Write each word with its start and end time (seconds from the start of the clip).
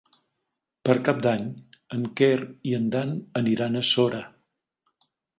Per 0.87 0.93
Cap 1.09 1.19
d'Any 1.25 1.43
en 1.97 2.07
Quer 2.21 2.29
i 2.69 2.73
en 2.77 2.87
Dan 2.95 3.11
aniran 3.41 3.77
a 3.77 3.83
Sora. 3.91 4.23